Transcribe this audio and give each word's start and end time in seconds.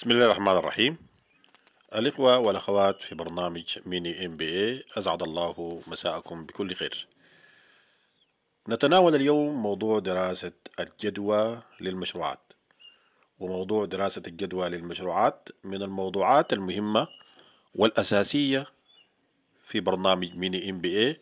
بسم 0.00 0.10
الله 0.10 0.26
الرحمن 0.26 0.56
الرحيم. 0.56 0.96
الإخوة 1.94 2.38
والأخوات 2.38 2.96
في 2.96 3.14
برنامج 3.14 3.78
Mini 3.86 4.26
MBA 4.26 4.84
أسعد 4.96 5.22
الله 5.22 5.82
مساءكم 5.86 6.46
بكل 6.46 6.74
خير. 6.74 7.06
نتناول 8.68 9.14
اليوم 9.14 9.62
موضوع 9.62 9.98
دراسة 9.98 10.52
الجدوى 10.80 11.62
للمشروعات. 11.80 12.38
وموضوع 13.38 13.84
دراسة 13.84 14.22
الجدوى 14.26 14.68
للمشروعات 14.68 15.48
من 15.64 15.82
الموضوعات 15.82 16.52
المهمة 16.52 17.08
والأساسية 17.74 18.66
في 19.68 19.80
برنامج 19.80 20.34
Mini 20.34 20.70
MBA 20.70 21.20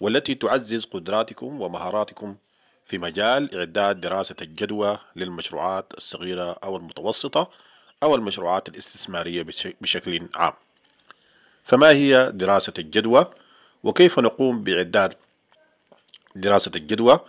والتي 0.00 0.34
تعزز 0.34 0.84
قدراتكم 0.84 1.60
ومهاراتكم 1.60 2.36
في 2.86 2.98
مجال 2.98 3.54
إعداد 3.58 4.00
دراسة 4.00 4.36
الجدوى 4.42 4.98
للمشروعات 5.16 5.94
الصغيرة 5.96 6.52
أو 6.52 6.76
المتوسطة 6.76 7.50
أو 8.04 8.14
المشروعات 8.14 8.68
الاستثمارية 8.68 9.46
بشكل 9.80 10.28
عام. 10.34 10.52
فما 11.64 11.88
هي 11.90 12.30
دراسة 12.34 12.72
الجدوى؟ 12.78 13.26
وكيف 13.84 14.18
نقوم 14.18 14.64
بإعداد 14.64 15.14
دراسة 16.36 16.70
الجدوى؟ 16.76 17.20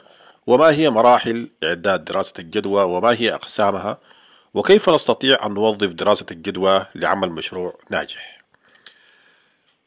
وما 0.47 0.71
هي 0.71 0.89
مراحل 0.89 1.49
إعداد 1.63 2.05
دراسة 2.05 2.33
الجدوى؟ 2.39 2.83
وما 2.83 3.09
هي 3.09 3.33
أقسامها؟ 3.33 3.97
وكيف 4.53 4.89
نستطيع 4.89 5.45
أن 5.45 5.53
نوظف 5.53 5.87
دراسة 5.87 6.25
الجدوى 6.31 6.85
لعمل 6.95 7.29
مشروع 7.29 7.77
ناجح؟ 7.89 8.41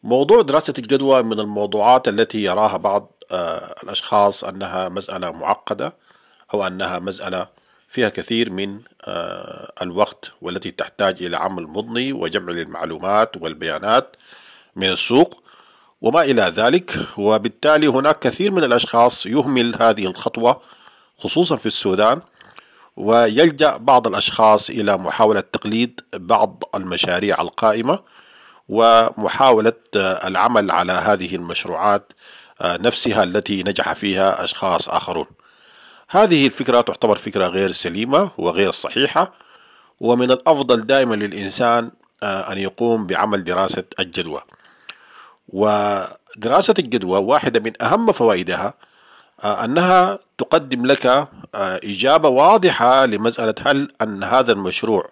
موضوع 0.02 0.42
دراسة 0.42 0.74
الجدوى 0.78 1.22
من 1.22 1.40
الموضوعات 1.40 2.08
التي 2.08 2.44
يراها 2.44 2.76
بعض 2.76 3.12
آه، 3.30 3.74
الأشخاص 3.82 4.44
أنها 4.44 4.88
مسألة 4.88 5.30
معقدة 5.30 5.92
أو 6.54 6.66
أنها 6.66 6.98
مسألة 6.98 7.48
فيها 7.88 8.08
كثير 8.08 8.50
من 8.50 8.80
آه، 9.04 9.72
الوقت 9.82 10.32
والتي 10.42 10.70
تحتاج 10.70 11.22
إلى 11.22 11.36
عمل 11.36 11.66
مضني 11.66 12.12
وجمع 12.12 12.52
للمعلومات 12.52 13.36
والبيانات 13.36 14.16
من 14.76 14.90
السوق 14.90 15.42
وما 16.00 16.22
إلى 16.22 16.42
ذلك. 16.42 16.98
وبالتالي 17.18 17.86
هناك 17.86 18.18
كثير 18.18 18.50
من 18.50 18.64
الأشخاص 18.64 19.26
يهمل 19.26 19.76
هذه 19.82 20.06
الخطوة 20.06 20.60
خصوصا 21.18 21.56
في 21.56 21.66
السودان 21.66 22.20
ويلجأ 22.96 23.76
بعض 23.76 24.06
الأشخاص 24.06 24.70
إلى 24.70 24.96
محاولة 24.96 25.40
تقليد 25.40 26.00
بعض 26.14 26.62
المشاريع 26.74 27.40
القائمة 27.40 27.98
ومحاولة 28.68 29.72
آه، 29.96 30.28
العمل 30.28 30.70
على 30.70 30.92
هذه 30.92 31.36
المشروعات 31.36 32.12
آه، 32.60 32.76
نفسها 32.76 33.22
التي 33.22 33.62
نجح 33.62 33.92
فيها 33.92 34.44
أشخاص 34.44 34.88
آخرون. 34.88 35.26
هذه 36.10 36.46
الفكرة 36.46 36.80
تعتبر 36.80 37.18
فكرة 37.18 37.46
غير 37.46 37.72
سليمة 37.72 38.30
وغير 38.38 38.70
صحيحة 38.72 39.32
ومن 40.00 40.30
الأفضل 40.30 40.86
دائما 40.86 41.14
للإنسان 41.14 41.90
آه، 42.22 42.52
أن 42.52 42.58
يقوم 42.58 43.06
بعمل 43.06 43.44
دراسة 43.44 43.84
الجدوى. 44.00 44.42
ودراسة 45.48 46.74
الجدوى 46.78 47.18
واحدة 47.18 47.60
من 47.60 47.82
أهم 47.82 48.12
فوائدها 48.12 48.74
آه، 49.44 49.64
أنها 49.64 50.18
تقدم 50.38 50.86
لك 50.86 51.06
آه، 51.06 51.28
إجابة 51.54 52.28
واضحة 52.28 53.06
لمسألة 53.06 53.54
هل 53.66 53.92
أن 54.02 54.24
هذا 54.24 54.52
المشروع 54.52 55.10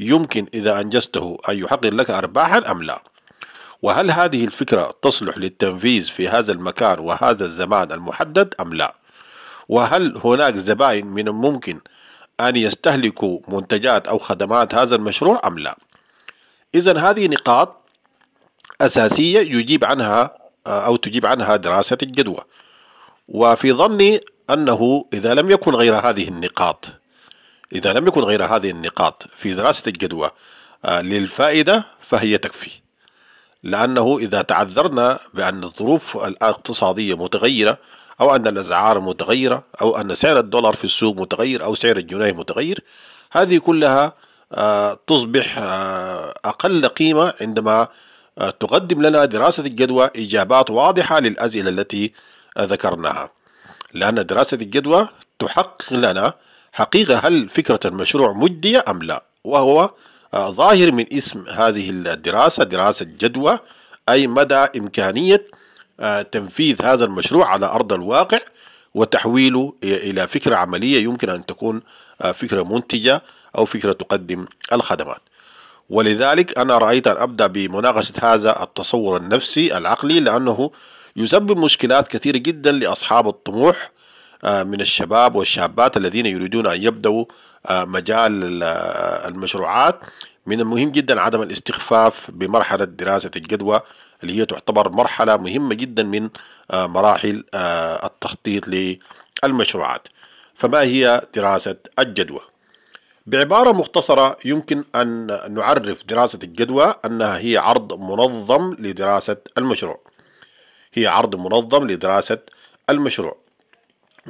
يمكن 0.00 0.46
إذا 0.54 0.80
أنجزته 0.80 1.38
أن 1.48 1.58
يحقق 1.58 1.86
لك 1.86 2.10
أرباحا 2.10 2.70
أم 2.70 2.82
لا. 2.82 3.02
وهل 3.82 4.10
هذه 4.10 4.44
الفكرة 4.44 4.94
تصلح 5.02 5.38
للتنفيذ 5.38 6.04
في 6.04 6.28
هذا 6.28 6.52
المكان 6.52 6.98
وهذا 6.98 7.44
الزمان 7.44 7.92
المحدد 7.92 8.54
أم 8.60 8.74
لا. 8.74 9.01
وهل 9.68 10.20
هناك 10.24 10.56
زبائن 10.56 11.06
من 11.06 11.28
الممكن 11.28 11.80
أن 12.40 12.56
يستهلكوا 12.56 13.40
منتجات 13.48 14.08
أو 14.08 14.18
خدمات 14.18 14.74
هذا 14.74 14.96
المشروع 14.96 15.40
أم 15.46 15.58
لا؟ 15.58 15.78
إذا 16.74 16.98
هذه 16.98 17.28
نقاط 17.28 17.82
أساسية 18.80 19.40
يجيب 19.40 19.84
عنها 19.84 20.36
أو 20.66 20.96
تجيب 20.96 21.26
عنها 21.26 21.56
دراسة 21.56 21.98
الجدوى. 22.02 22.40
وفي 23.28 23.72
ظني 23.72 24.20
أنه 24.50 25.04
إذا 25.12 25.34
لم 25.34 25.50
يكن 25.50 25.74
غير 25.74 25.94
هذه 25.94 26.28
النقاط 26.28 26.88
إذا 27.72 27.92
لم 27.92 28.06
يكن 28.06 28.20
غير 28.20 28.44
هذه 28.44 28.70
النقاط 28.70 29.24
في 29.36 29.54
دراسة 29.54 29.82
الجدوى 29.86 30.30
آه، 30.84 31.00
للفائدة 31.00 31.84
فهي 32.00 32.38
تكفي. 32.38 32.70
لأنه 33.62 34.18
إذا 34.18 34.42
تعذرنا 34.42 35.20
بأن 35.34 35.64
الظروف 35.64 36.16
الاقتصادية 36.16 37.14
متغيرة 37.14 37.78
أو 38.22 38.36
أن 38.36 38.46
الأسعار 38.46 39.00
متغيرة 39.00 39.64
أو 39.80 39.96
أن 39.96 40.14
سعر 40.14 40.38
الدولار 40.38 40.74
في 40.74 40.84
السوق 40.84 41.16
متغير 41.16 41.64
أو 41.64 41.74
سعر 41.74 41.96
الجنيه 41.96 42.32
متغير. 42.32 42.80
هذه 43.32 43.58
كلها 43.58 44.12
آه، 44.52 44.98
تصبح 45.06 45.58
آه، 45.58 46.34
أقل 46.44 46.86
قيمة 46.86 47.34
عندما 47.40 47.88
آه، 48.38 48.50
تقدم 48.50 49.02
لنا 49.02 49.24
دراسة 49.24 49.66
الجدوى 49.66 50.10
إجابات 50.16 50.70
واضحة 50.70 51.20
للأسئلة 51.20 51.68
التي 51.68 52.12
ذكرناها. 52.58 53.30
لأن 53.94 54.26
دراسة 54.26 54.54
الجدوى 54.54 55.08
تحقق 55.38 55.92
لنا 55.92 56.34
حقيقة 56.72 57.18
هل 57.18 57.48
فكرة 57.48 57.80
المشروع 57.84 58.32
مجدية 58.32 58.84
أم 58.88 59.02
لا. 59.02 59.22
وهو 59.44 59.90
ظاهر 60.36 60.92
من 60.92 61.06
اسم 61.12 61.48
هذه 61.48 61.90
الدراسة 61.90 62.64
دراسة 62.64 63.04
جدوى 63.04 63.58
أي 64.08 64.26
مدى 64.26 64.54
إمكانية 64.54 65.46
تنفيذ 66.32 66.82
هذا 66.82 67.04
المشروع 67.04 67.46
على 67.46 67.66
أرض 67.66 67.92
الواقع 67.92 68.38
وتحويله 68.94 69.74
إلى 69.84 70.26
فكرة 70.28 70.56
عملية 70.56 71.02
يمكن 71.02 71.30
أن 71.30 71.46
تكون 71.46 71.82
آه، 72.22 72.32
فكرة 72.32 72.62
منتجة 72.62 73.22
أو 73.58 73.64
فكرة 73.64 73.92
تقدم 73.92 74.46
الخدمات. 74.72 75.20
ولذلك 75.90 76.58
أنا 76.58 76.78
رأيت 76.78 77.06
أن 77.06 77.16
أبدأ 77.16 77.46
بمناقشة 77.46 78.12
هذا 78.22 78.62
التصور 78.62 79.16
النفسي 79.16 79.76
العقلي 79.78 80.20
لأنه 80.20 80.70
يسبب 81.16 81.58
مشكلات 81.58 82.08
كثيرة 82.08 82.38
جدا 82.38 82.72
لأصحاب 82.72 83.28
الطموح 83.28 83.90
آه، 84.44 84.62
من 84.62 84.80
الشباب 84.80 85.34
والشابات 85.34 85.96
الذين 85.96 86.26
يريدون 86.26 86.66
أن 86.66 86.82
يبدأوا 86.82 87.24
مجال 87.70 88.62
المشروعات. 89.28 90.00
من 90.46 90.60
المهم 90.60 90.90
جدا 90.90 91.20
عدم 91.20 91.42
الاستخفاف 91.42 92.30
بمرحلة 92.30 92.84
دراسة 92.84 93.30
الجدوى 93.36 93.80
اللي 94.22 94.40
هي 94.40 94.46
تعتبر 94.46 94.92
مرحلة 94.92 95.36
مهمة 95.36 95.74
جدا 95.74 96.02
من 96.02 96.30
آه، 96.70 96.86
مراحل 96.86 97.44
آه، 97.54 98.06
التخطيط 98.06 98.64
للمشروعات. 99.44 100.08
فما 100.54 100.80
هي 100.80 101.22
دراسة 101.34 101.76
الجدوى؟ 101.98 102.40
بعبارة 103.26 103.72
مختصرة 103.72 104.36
يمكن 104.44 104.84
أن 104.94 105.26
نعرف 105.54 106.06
دراسة 106.06 106.38
الجدوى 106.42 106.94
أنها 107.04 107.38
هي 107.38 107.56
عرض 107.56 108.00
منظم 108.00 108.76
لدراسة 108.78 109.36
المشروع. 109.58 110.00
هي 110.94 111.06
عرض 111.06 111.36
منظم 111.36 111.86
لدراسة 111.86 112.38
المشروع. 112.90 113.36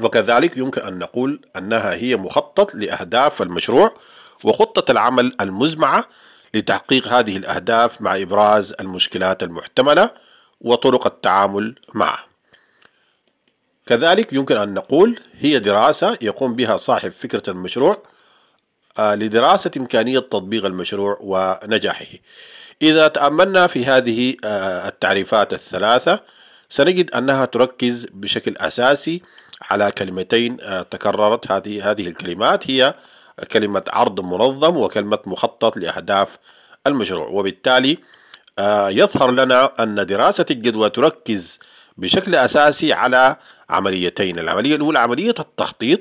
وكذلك 0.02 0.56
يمكن 0.56 0.81
أن 0.81 0.98
نقول 0.98 1.41
أنها 1.56 1.94
هي 1.94 2.16
مخطط 2.16 2.75
لأهداف 2.75 3.42
المشروع 3.42 3.94
وخطة 4.44 4.92
العمل 4.92 5.36
المزمعة 5.41 6.08
لتحقيق 6.54 7.08
هذه 7.08 7.36
الأهداف 7.36 8.00
مع 8.00 8.16
إبراز 8.16 8.74
المشكلات 8.80 9.42
المحتملة 9.42 10.10
وطرق 10.60 11.06
التعامل 11.06 11.74
معها 11.94 12.26
كذلك 13.86 14.32
يمكن 14.32 14.56
أن 14.56 14.74
نقول 14.74 15.20
هي 15.38 15.58
دراسة 15.58 16.18
يقوم 16.20 16.54
بها 16.54 16.76
صاحب 16.76 17.10
فكرة 17.10 17.50
المشروع 17.50 18.02
آه، 18.98 19.14
لدراسة 19.14 19.70
إمكانية 19.76 20.18
تطبيق 20.18 20.64
المشروع 20.64 21.18
ونجاحه. 21.20 22.06
إذا 22.82 23.08
تأملنا 23.08 23.66
في 23.66 23.84
هذه 23.86 24.36
آه، 24.44 24.88
التعريفات 24.88 25.52
الثلاثة 25.52 26.20
سنجد 26.69 27.10
أنها 27.10 27.44
تركز 27.44 28.06
بشكل 28.12 28.56
أساسي 28.56 29.22
على 29.70 29.92
كلمتين 29.92 30.56
آه، 30.60 30.82
تكررت 30.82 31.50
هذه 31.52 31.90
هذه 31.90 32.08
الكلمات 32.08 32.70
هي 32.70 32.94
كلمة 33.44 33.82
عرض 33.88 34.20
منظم 34.20 34.76
وكلمة 34.76 35.19
مخطط 35.26 35.76
لأهداف 35.76 36.38
المشروع. 36.87 37.28
وبالتالي 37.28 37.99
آه، 38.58 38.90
يظهر 38.90 39.31
لنا 39.31 39.82
أن 39.82 40.06
دراسة 40.06 40.46
الجدوى 40.50 40.90
تركز 40.90 41.58
بشكل 41.96 42.34
أساسي 42.34 42.93
على 42.93 43.37
عمليتين. 43.70 44.38
العملية 44.38 44.76
الأولى 44.76 44.99
عملية 44.99 45.34
التخطيط 45.40 46.00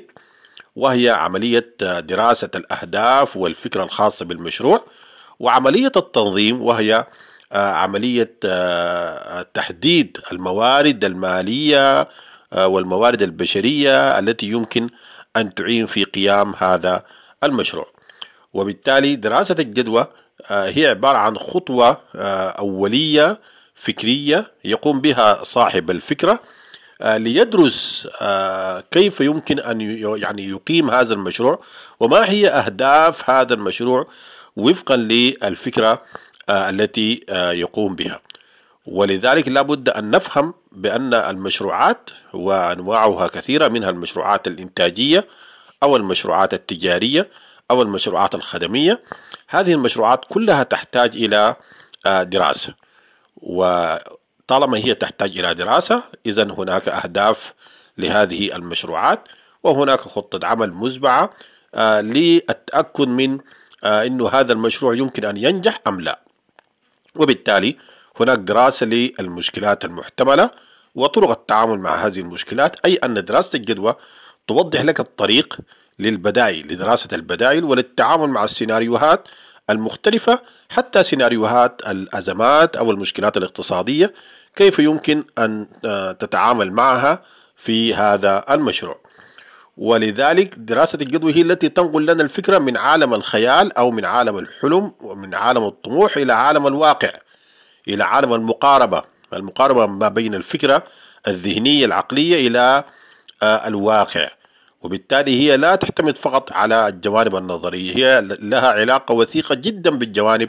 وهي 0.76 1.10
عملية 1.10 1.74
آه، 1.82 2.00
دراسة 2.00 2.50
الأهداف 2.54 3.36
والفكرة 3.36 3.84
الخاصة 3.84 4.24
بالمشروع 4.24 4.84
وعملية 5.40 5.92
التنظيم 5.96 6.62
وهي 6.62 7.06
آه، 7.52 7.72
عملية 7.72 8.32
تحديد 9.54 10.18
الموارد 10.32 11.04
المالية 11.04 12.08
والموارد 12.56 13.22
البشرية 13.22 14.18
التي 14.18 14.46
يمكن 14.46 14.88
أن 15.36 15.54
تعين 15.54 15.86
في 15.86 16.04
قيام 16.04 16.54
هذا 16.58 17.04
المشروع. 17.44 17.86
وبالتالي 18.52 19.16
دراسة 19.16 19.56
الجدوى 19.58 20.06
آه، 20.50 20.68
هي 20.68 20.86
عبارة 20.86 21.18
عن 21.18 21.38
خطوة 21.38 22.00
آه، 22.16 22.48
أولية 22.48 23.38
فكرية 23.74 24.52
يقوم 24.64 25.00
بها 25.00 25.44
صاحب 25.44 25.90
الفكرة 25.90 26.40
آه، 27.02 27.16
ليدرس 27.16 28.08
كيف 28.90 29.20
يمكن 29.20 29.58
أن 29.58 29.80
يعني 30.20 30.48
يقيم 30.48 30.90
هذا 30.90 31.14
المشروع 31.14 31.62
وما 32.00 32.30
هي 32.30 32.48
أهداف 32.48 33.30
هذا 33.30 33.54
المشروع 33.54 34.06
وفقا 34.56 34.96
للفكرة 34.96 36.02
التي 36.50 37.24
يقوم 37.30 37.94
بها. 37.94 38.20
ولذلك 38.86 39.48
لا 39.48 39.62
بد 39.62 39.88
أن 39.88 40.10
نفهم 40.10 40.54
بأن 40.72 41.14
المشروعات 41.14 42.10
وأنواعها 42.32 43.26
كثيرة 43.26 43.68
منها 43.68 43.90
المشروعات 43.90 44.46
الإنتاجية 44.46 45.26
أو 45.82 45.96
المشروعات 45.96 46.54
التجارية 46.54 47.28
أو 47.70 47.82
المشروعات 47.82 48.34
الخدمية. 48.34 49.00
هذه 49.48 49.72
المشروعات 49.72 50.24
كلها 50.28 50.62
تحتاج 50.62 51.16
إلى 51.16 51.56
آه، 52.06 52.22
دراسة. 52.22 52.74
وطالما 53.36 54.78
هي 54.78 54.94
تحتاج 54.94 55.38
إلى 55.38 55.54
دراسة 55.54 56.02
إذا 56.26 56.42
هناك 56.42 56.88
أهداف 56.88 57.52
لهذه 57.98 58.56
المشروعات 58.56 59.28
وهناك 59.62 60.00
خطة 60.00 60.46
عمل 60.46 60.72
مزبعة 60.72 61.30
آه، 61.74 62.00
للتأكد 62.00 63.08
من 63.08 63.38
آه، 63.84 64.06
أن 64.06 64.20
هذا 64.20 64.52
المشروع 64.52 64.94
يمكن 64.94 65.24
أن 65.24 65.36
ينجح 65.36 65.80
أم 65.88 66.00
لا. 66.00 66.20
وبالتالي 67.16 67.76
هناك 68.20 68.38
دراسة 68.38 68.86
للمشكلات 68.86 69.84
المحتملة 69.84 70.50
وطرق 70.94 71.30
التعامل 71.30 71.78
مع 71.78 72.06
هذه 72.06 72.20
المشكلات 72.20 72.76
أي 72.86 72.94
أن 72.94 73.24
دراسة 73.24 73.56
الجدوى 73.56 73.94
توضح 74.46 74.80
لك 74.80 75.00
الطريق 75.00 75.58
للبدائل 75.98 76.72
لدراسة 76.72 77.08
البدائل 77.12 77.64
وللتعامل 77.64 78.28
مع 78.28 78.44
السيناريوهات 78.44 79.28
المختلفة 79.70 80.38
حتى 80.68 81.04
سيناريوهات 81.04 81.82
الأزمات 81.86 82.76
أو 82.76 82.90
المشكلات 82.90 83.36
الاقتصادية 83.36 84.14
كيف 84.56 84.78
يمكن 84.78 85.24
أن 85.38 85.66
آه، 85.84 86.12
تتعامل 86.12 86.72
معها 86.72 87.22
في 87.56 87.94
هذا 87.94 88.44
المشروع. 88.50 89.00
ولذلك 89.76 90.54
دراسة 90.58 90.98
الجدوى 91.02 91.34
هي 91.34 91.42
التي 91.42 91.68
تنقل 91.68 92.06
لنا 92.06 92.22
الفكرة 92.22 92.58
من 92.58 92.76
عالم 92.76 93.14
الخيال 93.14 93.72
أو 93.72 93.90
من 93.90 94.04
عالم 94.04 94.38
الحلم 94.38 94.92
ومن 95.00 95.34
عالم 95.34 95.64
الطموح 95.64 96.16
إلى 96.16 96.32
عالم 96.32 96.66
الواقع 96.66 97.10
إلى 97.88 98.04
عالم 98.04 98.34
المقاربة. 98.34 99.02
المقاربة 99.32 99.86
ما 99.86 100.08
بين 100.08 100.34
الفكرة 100.34 100.84
الذهنية 101.28 101.84
العقلية 101.84 102.48
إلى 102.48 102.84
الواقع. 103.42 104.28
وبالتالي 104.82 105.40
هي 105.40 105.56
لا 105.56 105.74
تعتمد 105.74 106.18
فقط 106.18 106.52
على 106.52 106.88
الجوانب 106.88 107.36
النظرية 107.36 107.96
هي 107.96 108.20
لها 108.40 108.68
علاقة 108.68 109.14
وثيقة 109.14 109.54
جدا 109.54 109.90
بالجوانب 109.90 110.48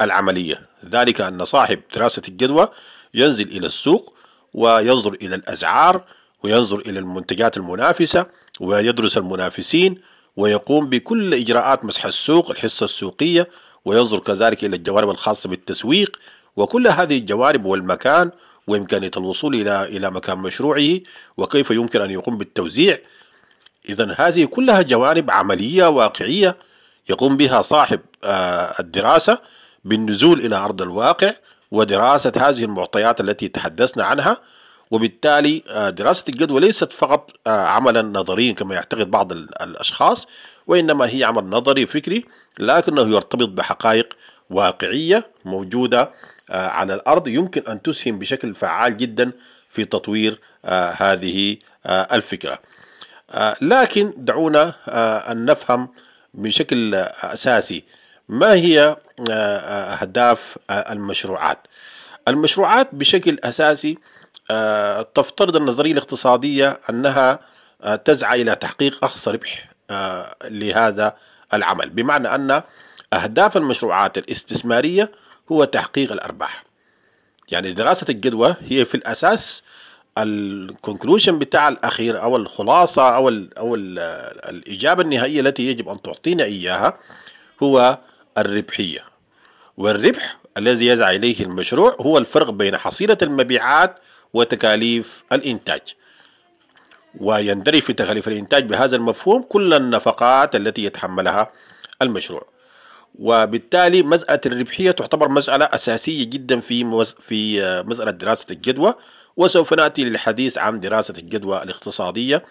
العملية. 0.00 0.66
ذلك 0.90 1.20
أن 1.20 1.44
صاحب 1.44 1.80
دراسة 1.94 2.22
الجدوى 2.28 2.68
ينزل 3.14 3.48
إلى 3.48 3.66
السوق 3.66 4.14
وينظر 4.54 5.12
إلى 5.12 5.34
الأسعار 5.34 6.04
وينظر 6.42 6.78
إلى 6.78 6.98
المنتجات 6.98 7.56
المنافسة 7.56 8.26
ويدرس 8.60 9.16
المنافسين 9.16 10.00
ويقوم 10.36 10.88
بكل 10.88 11.34
إجراءات 11.34 11.84
مسح 11.84 12.06
السوق 12.06 12.50
الحصة 12.50 12.84
السوقية 12.84 13.48
وينظر 13.84 14.18
كذلك 14.18 14.64
إلى 14.64 14.76
الجوانب 14.76 15.10
الخاصة 15.10 15.48
بالتسويق. 15.48 16.16
وكل 16.56 16.88
هذه 16.88 17.18
الجوانب 17.18 17.64
والمكان 17.64 18.30
وإمكانية 18.70 19.10
الوصول 19.16 19.54
إلى 19.54 19.84
إلى 19.84 20.10
مكان 20.10 20.38
مشروعه 20.38 21.00
وكيف 21.36 21.70
يمكن 21.70 22.00
أن 22.00 22.10
يقوم 22.10 22.38
بالتوزيع. 22.38 22.98
إذا 23.88 24.14
هذه 24.18 24.44
كلها 24.44 24.82
جوانب 24.82 25.30
عملية 25.30 25.86
واقعية 25.86 26.56
يقوم 27.08 27.36
بها 27.36 27.62
صاحب 27.62 28.00
آه، 28.24 28.80
الدراسة 28.80 29.38
بالنزول 29.84 30.40
إلى 30.40 30.56
أرض 30.56 30.82
الواقع 30.82 31.34
ودراسة 31.70 32.32
هذه 32.36 32.64
المعطيات 32.64 33.20
التي 33.20 33.48
تحدثنا 33.48 34.04
عنها. 34.04 34.36
وبالتالي 34.90 35.62
آه، 35.68 35.90
دراسة 35.90 36.24
الجدوى 36.28 36.60
ليست 36.60 36.92
فقط 36.92 37.30
آه، 37.46 37.66
عملا 37.66 38.02
نظريا 38.02 38.52
كما 38.52 38.74
يعتقد 38.74 39.10
بعض 39.10 39.32
الأشخاص 39.32 40.26
وإنما 40.66 41.06
هي 41.06 41.24
عمل 41.24 41.44
نظري 41.44 41.86
فكري 41.86 42.24
لكنه 42.58 43.02
يرتبط 43.02 43.48
بحقائق 43.48 44.14
واقعية 44.50 45.26
موجودة 45.44 46.10
على 46.50 46.94
الأرض. 46.94 47.28
يمكن 47.28 47.62
أن 47.68 47.82
تسهم 47.82 48.18
بشكل 48.18 48.54
فعال 48.54 48.96
جدا 48.96 49.32
في 49.70 49.84
تطوير 49.84 50.40
هذه 50.96 51.56
الفكرة. 51.86 52.58
آه، 53.30 53.56
لكن 53.60 54.12
دعونا 54.16 54.74
آه، 54.88 55.32
أن 55.32 55.44
نفهم 55.44 55.88
بشكل 56.34 56.94
أساسي 57.22 57.84
ما 58.28 58.52
هي 58.54 58.96
آه، 59.30 59.94
أهداف 59.94 60.58
المشروعات. 60.70 61.58
المشروعات 62.28 62.88
بشكل 62.92 63.38
أساسي 63.44 63.98
تفترض 65.14 65.56
النظرية 65.56 65.92
الاقتصادية 65.92 66.80
أنها 66.90 67.38
تسعى 68.04 68.42
إلى 68.42 68.54
تحقيق 68.54 69.04
أقصى 69.04 69.30
ربح 69.30 69.70
لهذا 70.44 71.16
العمل. 71.54 71.90
بمعنى 71.90 72.34
أن 72.34 72.62
أهداف 73.12 73.56
المشروعات 73.56 74.18
الاستثمارية 74.18 75.10
هو 75.52 75.64
تحقيق 75.64 76.12
الأرباح. 76.12 76.64
يعني 77.48 77.72
دراسة 77.72 78.06
الجدوى 78.08 78.56
هي 78.68 78.84
في 78.84 78.94
الأساس 78.94 79.62
الكونكلوجن 80.18 81.38
بتاع 81.38 81.68
الأخير 81.68 82.22
أو 82.22 82.36
الخلاصة 82.36 83.16
أو 83.16 83.28
ال 83.28 83.58
أو 83.58 83.74
ال 83.74 83.98
الإجابة 84.48 85.02
النهائية 85.02 85.40
التي 85.40 85.66
يجب 85.66 85.88
أن 85.88 86.02
تعطينا 86.02 86.44
إياها 86.44 86.98
هو 87.62 87.98
الربحية. 88.38 89.04
والربح 89.76 90.36
الذي 90.56 90.86
يسعى 90.86 91.16
إليه 91.16 91.40
المشروع 91.40 91.96
هو 92.00 92.18
الفرق 92.18 92.50
بين 92.50 92.76
حصيلة 92.76 93.18
المبيعات 93.22 93.96
وتكاليف 94.34 95.24
الإنتاج. 95.32 95.80
ويندرج 97.20 97.80
في 97.80 97.92
تكاليف 97.92 98.28
الإنتاج 98.28 98.64
بهذا 98.64 98.96
المفهوم 98.96 99.42
كل 99.42 99.74
النفقات 99.74 100.56
التي 100.56 100.84
يتحملها 100.84 101.52
المشروع. 102.02 102.59
وبالتالي 103.18 104.02
مسألة 104.02 104.40
الربحية 104.46 104.90
تعتبر 104.90 105.28
مسألة 105.28 105.64
أساسية 105.64 106.24
جدا 106.24 106.60
في 106.60 107.04
في 107.18 107.62
مسألة 107.86 108.10
دراسة 108.10 108.46
الجدوى 108.50 108.94
وسوف 109.36 109.74
نأتي 109.74 110.04
للحديث 110.04 110.58
عن 110.58 110.80
دراسة 110.80 111.14
الجدوى 111.18 111.62
الاقتصادية 111.62 112.44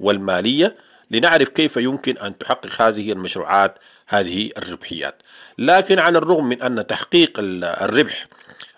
والمالية 0.00 0.76
لنعرف 1.10 1.48
كيف 1.48 1.76
يمكن 1.76 2.18
أن 2.18 2.38
تحقق 2.38 2.82
هذه 2.82 3.12
المشروعات 3.12 3.78
هذه 4.06 4.50
الربحيات. 4.56 5.22
لكن 5.58 5.98
على 5.98 6.18
الرغم 6.18 6.48
من 6.48 6.62
أن 6.62 6.86
تحقيق 6.86 7.32
الربح 7.38 8.26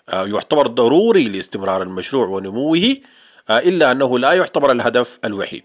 آه، 0.09 0.25
يعتبر 0.25 0.67
ضروري 0.67 1.27
لاستمرار 1.27 1.81
المشروع 1.81 2.27
ونموه 2.27 2.97
آه، 3.49 3.57
إلا 3.59 3.91
أنه 3.91 4.19
لا 4.19 4.33
يعتبر 4.33 4.71
الهدف 4.71 5.19
الوحيد. 5.25 5.63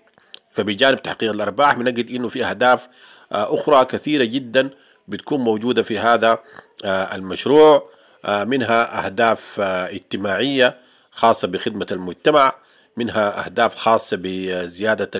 فبجانب 0.51 1.03
تحقيق 1.03 1.31
الأرباح 1.31 1.75
بنجد 1.75 2.11
إنه 2.11 2.29
في 2.29 2.45
أهداف 2.45 2.89
آه، 3.33 3.55
أخرى 3.55 3.85
كثيرة 3.85 4.25
جدا 4.25 4.71
بتكون 5.11 5.41
موجودة 5.41 5.83
في 5.83 5.99
هذا 5.99 6.39
المشروع 6.85 7.91
منها 8.29 9.07
أهداف 9.07 9.61
اجتماعية 9.61 10.77
خاصة 11.13 11.49
بخدمة 11.49 11.87
المجتمع 11.93 12.55
منها 12.97 13.47
أهداف 13.47 13.75
خاصة 13.75 14.17
بزيادة 14.21 15.11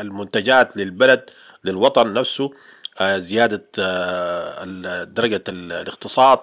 المنتجات 0.00 0.76
للبلد 0.76 1.30
للوطن 1.64 2.12
نفسه 2.12 2.50
آه، 3.00 3.18
زيادة 3.18 3.64
آه، 3.78 4.64
درجة 5.04 5.44
الاقتصاد 5.48 6.38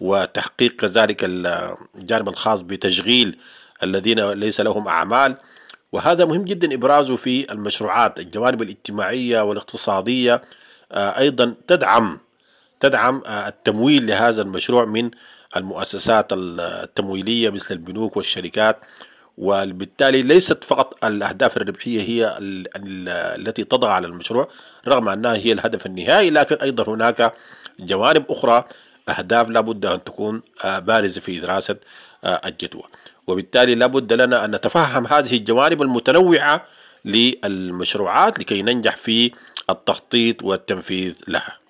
وتحقيق 0.00 0.76
كذلك 0.76 1.20
الجانب 1.24 2.28
الخاص 2.28 2.60
بتشغيل 2.60 3.38
الذين 3.82 4.30
ليس 4.30 4.60
لهم 4.60 4.88
أعمال. 4.88 5.36
وهذا 5.92 6.24
مهم 6.24 6.44
جدا 6.44 6.74
إبرازه 6.74 7.16
في 7.16 7.52
المشروعات 7.52 8.18
الجوانب 8.18 8.62
الاجتماعية 8.62 9.40
والاقتصادية. 9.40 10.34
آه، 10.34 10.42
أيضا 10.92 11.54
تدعم 11.68 12.18
تدعم 12.80 13.22
التمويل 13.26 14.06
لهذا 14.06 14.42
المشروع 14.42 14.84
من 14.84 15.10
المؤسسات 15.56 16.26
التمويلية 16.32 17.50
مثل 17.50 17.74
البنوك 17.74 18.16
والشركات 18.16 18.78
وبالتالي 19.38 20.22
ليست 20.22 20.64
فقط 20.64 21.04
الأهداف 21.04 21.56
الربحية 21.56 22.02
هي 22.02 22.38
التي 23.36 23.64
تضع 23.64 23.92
على 23.92 24.06
المشروع 24.06 24.48
رغم 24.88 25.08
أنها 25.08 25.34
هي 25.34 25.52
الهدف 25.52 25.86
النهائي 25.86 26.30
لكن 26.30 26.56
أيضا 26.56 26.94
هناك 26.94 27.32
جوانب 27.80 28.24
أخرى 28.30 28.64
أهداف 29.08 29.48
لابد 29.48 29.86
أن 29.86 30.04
تكون 30.04 30.42
آه، 30.64 30.78
بارزة 30.78 31.20
في 31.20 31.40
دراسة 31.40 31.76
آه، 32.24 32.40
الجدوى. 32.46 32.82
وبالتالي 33.26 33.74
لابد 33.74 34.12
لنا 34.12 34.44
أن 34.44 34.54
نتفهم 34.54 35.06
هذه 35.06 35.36
الجوانب 35.36 35.82
المتنوعة 35.82 36.66
للمشروعات 37.06 38.38
لكي 38.38 38.62
ننجح 38.62 38.96
في 38.96 39.32
التخطيط 39.70 40.42
والتنفيذ 40.42 41.14
لها. 41.28 41.65